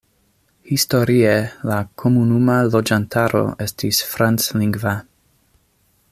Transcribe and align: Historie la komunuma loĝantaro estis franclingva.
Historie 0.69 1.33
la 1.71 1.77
komunuma 2.03 2.55
loĝantaro 2.75 3.43
estis 3.67 3.99
franclingva. 4.15 4.99